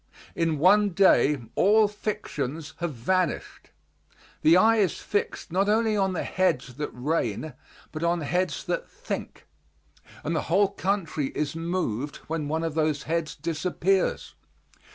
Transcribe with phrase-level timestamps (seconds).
[0.33, 3.69] In one day all fictions have vanished.
[4.41, 7.53] The eye is fixed not only on the heads that reign,
[7.91, 9.45] but on heads that think,
[10.23, 14.33] and the whole country is moved when one of those heads disappears.